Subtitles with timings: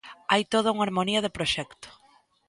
[0.31, 1.87] Hai toda unha harmonía de proxecto.